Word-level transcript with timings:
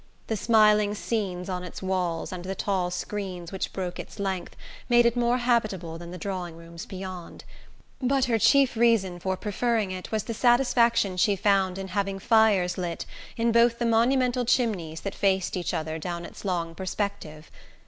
The 0.25 0.35
smiling 0.35 0.95
scenes 0.95 1.47
on 1.47 1.63
its 1.63 1.83
walls 1.83 2.31
and 2.31 2.43
the 2.43 2.55
tall 2.55 2.89
screens 2.89 3.51
which 3.51 3.71
broke 3.71 3.99
its 3.99 4.17
length 4.17 4.55
made 4.89 5.05
it 5.05 5.15
more 5.15 5.37
habitable 5.37 5.99
than 5.99 6.09
the 6.09 6.17
drawing 6.17 6.57
rooms 6.57 6.87
beyond; 6.87 7.43
but 8.01 8.25
her 8.25 8.39
chief 8.39 8.75
reason 8.75 9.19
for 9.19 9.37
preferring 9.37 9.91
it 9.91 10.11
was 10.11 10.23
the 10.23 10.33
satisfaction 10.33 11.17
she 11.17 11.35
found 11.35 11.77
in 11.77 11.89
having 11.89 12.17
fires 12.17 12.79
lit 12.79 13.05
in 13.37 13.51
both 13.51 13.77
the 13.77 13.85
monumental 13.85 14.43
chimneys 14.43 15.01
that 15.01 15.13
faced 15.13 15.55
each 15.55 15.71
other 15.71 15.99
down 15.99 16.25
its 16.25 16.43
long 16.43 16.73
perspective. 16.73 17.51